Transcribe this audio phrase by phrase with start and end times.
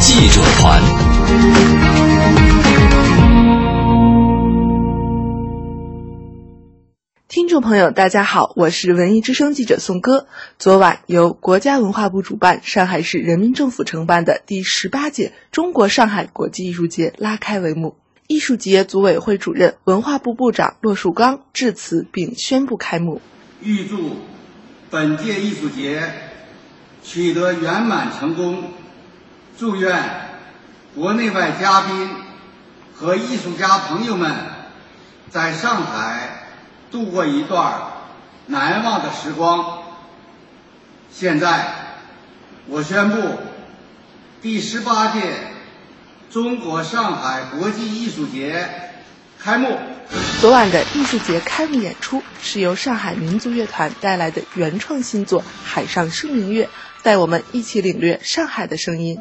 [0.00, 0.82] 记者团。
[7.28, 10.26] 听众朋友，大家好，我是文艺之声记者宋歌。
[10.58, 17.96] 昨晚，由国家文化部主办、上海市人民政府承办的第十八届中国上海国际艺术节拉开帷幕。
[18.26, 23.20] 艺术节组委会主任、文化部部长骆树刚致辞并宣布开幕。
[23.62, 24.16] 预祝
[24.90, 26.02] 本届艺术节
[27.02, 28.64] 取得圆满成功，
[29.58, 29.98] 祝愿
[30.94, 32.10] 国内外嘉宾
[32.94, 34.34] 和艺术家朋友们
[35.30, 36.32] 在上海。
[36.88, 37.82] 度过一段
[38.46, 39.82] 难忘的时光。
[41.10, 41.74] 现在，
[42.68, 43.38] 我宣布，
[44.40, 45.20] 第十八届
[46.30, 48.68] 中国上海国际艺术节
[49.38, 49.76] 开幕。
[50.40, 56.64] 昨晚的艺术节开幕演出是由上海民族乐团带来的原创新作《海上生明月》，
[57.02, 59.20] 带我们一起领略上海的声音。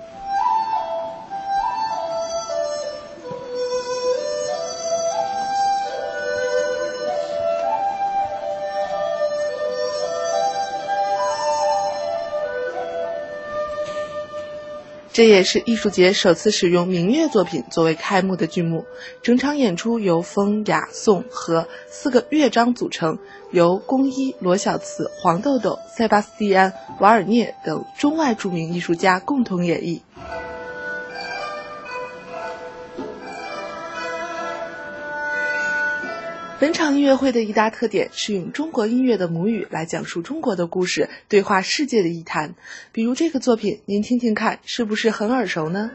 [15.16, 18.84] 这也是艺术节首次使用民乐作品作为开幕的剧目。
[19.24, 23.18] 整场演出由风、雅、颂、和四个乐章组成，
[23.50, 30.02] 由龚一、罗小慈、黄豆豆、塞巴斯蒂安、瓦尔涅等中外著名艺术家共同演绎。
[36.58, 42.56] 本场音乐会的一大特点是用中国音乐的母语来讲述中国的故事，对话世界的艺坛。
[42.94, 45.92] 比如这个作品，您听听看，是不是很耳熟呢？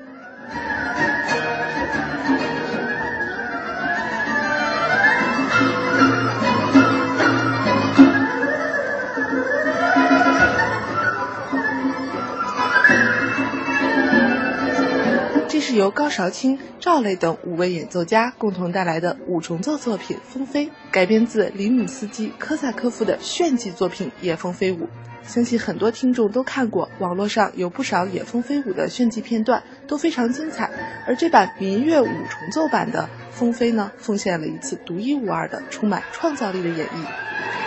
[15.70, 24.86] 是由高韶清、赵雷等五位演奏家共同带来的五重奏作品《风飞》，改编自里姆斯基科萨科夫的炫技作品《野蜂飞舞》。
[25.22, 30.68] 相信很多听众都看过，网络上有不少野蜂飞舞的炫技片段，都非常精彩。
[31.06, 37.59] 而这版民乐五重奏版的《风飞》呢，奉献了一次独一无二的、充满创造力的演绎。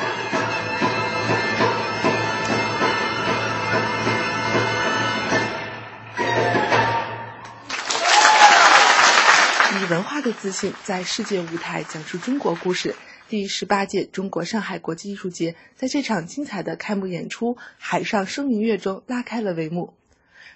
[9.90, 12.96] 文化的自信在世界舞台讲述中国故事。
[13.28, 19.94] 第十八届中国上海国际艺术节在这场精彩的开幕演出《海上生明月》中拉开了帷幕。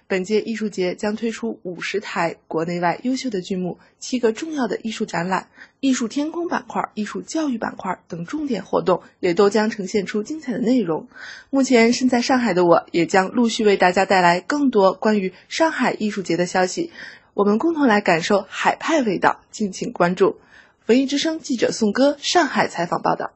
[0.08, 5.50] 本届艺术节将推出五十台国内外优秀的剧目、七个重要的艺术展览、
[5.82, 11.10] 艺术天空板块、艺术教育板块等重点活动，也都将呈现出精彩的内容。
[11.50, 16.92] 目前身在上海的我，也将陆续为大家带来更多关于上海艺术节的消息。
[17.38, 20.40] 我们共同来感受海派味道，敬请关注。
[20.88, 23.32] 文艺之声记者宋歌上海采访报道。